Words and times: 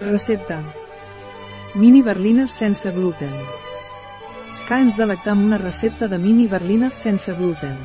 Recepta. 0.00 0.60
Mini 1.74 2.02
berlines 2.02 2.50
sense 2.50 2.90
gluten. 2.90 3.30
Ska 4.54 4.80
ens 4.82 4.96
delecta 4.98 5.30
amb 5.30 5.44
una 5.46 5.58
recepta 5.58 6.08
de 6.08 6.18
mini 6.18 6.48
berlines 6.50 6.94
sense 6.94 7.32
gluten. 7.38 7.76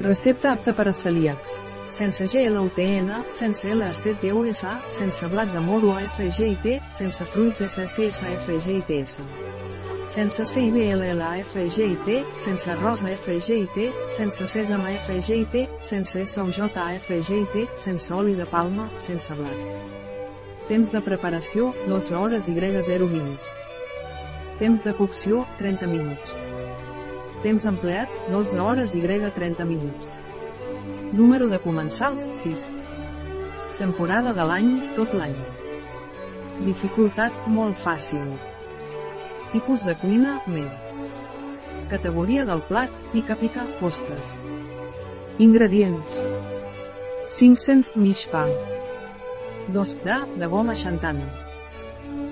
Recepta 0.00 0.52
apta 0.52 0.74
per 0.76 0.88
a 0.88 0.92
celíacs. 0.92 1.56
Sense 1.88 2.26
GLUTN, 2.26 3.10
sense 3.32 3.74
LACTUSA, 3.74 4.80
sense 4.92 5.26
blat 5.28 5.52
de 5.52 5.60
moro 5.60 5.94
FGIT, 6.16 6.82
sense 6.92 7.24
fruits 7.24 7.64
SCSFGITS. 7.64 9.16
Sense 10.06 10.44
CIBLLAFGIT, 10.44 12.24
sense 12.36 12.74
rosa 12.76 13.08
FGIT, 13.16 13.88
sense 14.10 14.46
sèsam 14.46 14.84
FGIT, 15.06 15.68
sense 15.80 16.26
SOJAFGIT, 16.26 17.78
sense 17.78 18.12
oli 18.12 18.34
de 18.34 18.44
palma, 18.44 18.90
sense 18.98 19.32
blat. 19.34 20.13
Temps 20.68 20.92
de 20.92 21.00
preparació, 21.04 21.74
12 21.86 22.14
hores 22.14 22.48
y 22.48 22.54
0 22.54 23.06
minuts. 23.06 23.48
Temps 24.58 24.82
de 24.82 24.94
cocció, 24.94 25.46
30 25.58 25.86
minuts. 25.86 26.34
Temps 27.42 27.66
empleat, 27.66 28.08
12 28.30 28.60
hores 28.60 28.94
y 28.94 29.02
30 29.02 29.64
minuts. 29.66 30.06
Número 31.12 31.48
de 31.48 31.58
comensals, 31.58 32.30
6. 32.32 32.70
Temporada 33.78 34.32
de 34.32 34.46
l'any, 34.48 34.70
tot 34.96 35.12
l'any. 35.12 35.36
Dificultat, 36.64 37.32
molt 37.46 37.76
fàcil. 37.76 38.24
Tipus 39.52 39.84
de 39.84 39.94
cuina, 40.00 40.38
med. 40.46 40.70
Categoria 41.90 42.46
del 42.48 42.62
plat, 42.70 42.88
pica-pica, 43.12 43.66
postres. 43.82 44.32
Ingredients. 45.38 46.24
500 47.36 47.92
mishpa. 48.00 48.46
2 49.68 50.04
de, 50.04 50.16
de 50.36 50.46
goma 50.46 50.74
xantana. 50.74 51.26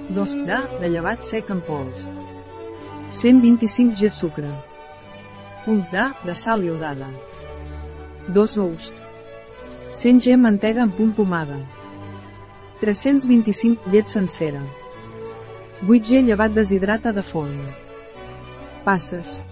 2 0.08 0.32
de, 0.46 0.58
de 0.80 0.88
llevat 0.90 1.22
sec 1.24 1.50
en 1.50 1.60
pols. 1.64 2.06
125 3.10 3.96
g 3.96 4.10
sucre. 4.10 4.50
1 5.66 5.86
de, 5.92 6.04
de 6.24 6.34
sal 6.34 6.64
iodada. 6.64 7.08
2 8.28 8.58
ous. 8.58 8.92
100 9.92 10.20
g 10.20 10.36
mantega 10.36 10.82
en 10.82 10.90
punt 10.90 11.14
pomada. 11.14 11.58
325 12.80 13.90
llet 13.92 14.06
sencera. 14.06 14.62
8 15.88 16.02
g 16.04 16.22
llevat 16.22 16.52
deshidrata 16.52 17.12
de 17.12 17.22
forn. 17.22 17.58
Passes. 18.84 19.42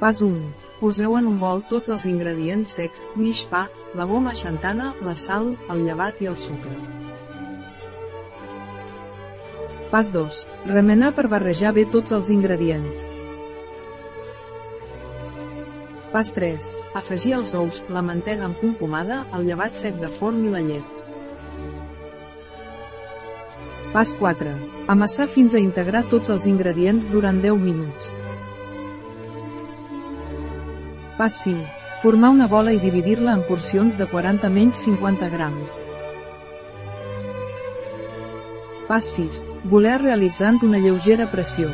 Pas 0.00 0.20
1. 0.20 0.63
Poseu 0.84 1.14
en 1.16 1.24
un 1.24 1.38
bol 1.40 1.62
tots 1.64 1.88
els 1.94 2.02
ingredients 2.04 2.74
secs, 2.76 3.06
mig 3.16 3.38
pa, 3.48 3.62
la 3.96 4.04
goma 4.04 4.34
xantana, 4.36 4.90
la 5.06 5.14
sal, 5.16 5.46
el 5.72 5.78
llevat 5.86 6.18
i 6.20 6.26
el 6.28 6.34
sucre. 6.36 6.72
Pas 9.88 10.10
2. 10.12 10.42
Remenar 10.68 11.14
per 11.16 11.24
barrejar 11.32 11.70
bé 11.72 11.86
tots 11.94 12.12
els 12.12 12.28
ingredients. 12.34 13.06
Pas 16.12 16.28
3. 16.36 16.66
Afegir 17.00 17.32
els 17.38 17.54
ous, 17.56 17.78
la 17.88 18.02
mantega 18.04 18.44
amb 18.44 18.60
punt 18.60 18.74
pomada, 18.82 19.22
el 19.32 19.48
llevat 19.48 19.80
sec 19.80 19.96
de 20.02 20.10
forn 20.18 20.42
i 20.44 20.52
la 20.52 20.60
llet. 20.66 20.92
Pas 23.96 24.12
4. 24.20 24.52
Amassar 24.98 25.30
fins 25.32 25.56
a 25.56 25.64
integrar 25.64 26.04
tots 26.12 26.28
els 26.36 26.50
ingredients 26.52 27.08
durant 27.16 27.40
10 27.40 27.64
minuts. 27.64 28.12
Pas 31.16 31.32
5. 31.44 31.64
Formar 32.02 32.30
una 32.34 32.48
bola 32.50 32.72
i 32.74 32.80
dividir-la 32.82 33.36
en 33.38 33.42
porcions 33.46 33.94
de 33.94 34.06
40 34.10 34.48
menys 34.50 34.80
50 34.82 35.28
grams. 35.30 35.76
Pas 38.88 39.06
6. 39.14 39.44
Voler 39.70 40.00
realitzant 40.02 40.58
una 40.66 40.80
lleugera 40.82 41.28
pressió. 41.30 41.70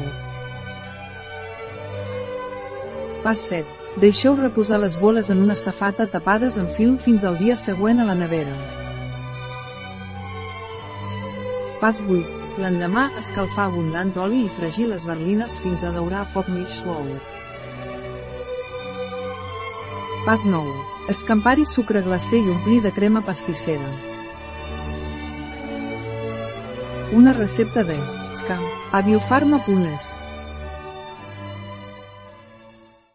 Pas 3.24 3.40
7. 3.48 3.64
Deixeu 4.04 4.36
reposar 4.36 4.82
les 4.84 5.00
boles 5.00 5.32
en 5.32 5.40
una 5.40 5.56
safata 5.56 6.04
tapades 6.06 6.60
en 6.60 6.68
film 6.76 7.00
fins 7.00 7.24
al 7.24 7.40
dia 7.40 7.56
següent 7.56 8.04
a 8.04 8.10
la 8.12 8.14
nevera. 8.20 8.52
Pas 11.80 12.04
8. 12.04 12.20
L'endemà, 12.60 13.08
escalfar 13.16 13.70
abundant 13.70 14.12
oli 14.20 14.44
i 14.44 14.54
fregir 14.60 14.92
les 14.92 15.08
berlines 15.08 15.56
fins 15.64 15.88
a 15.88 15.96
daurar 15.96 16.26
a 16.26 16.28
foc 16.28 16.52
mig 16.52 16.68
suau. 16.68 17.08
Pas 20.30 20.44
9. 20.46 20.72
Escampar-hi 21.10 21.64
sucre 21.66 22.04
glacer 22.06 22.38
i 22.38 22.50
omplir 22.52 22.76
de 22.84 22.92
crema 22.94 23.20
pastissera. 23.26 23.88
Una 27.20 27.32
recepta 27.32 27.82
de 27.82 27.96
Scam 28.38 28.62
a 28.92 29.00
biofarma.es 29.02 30.12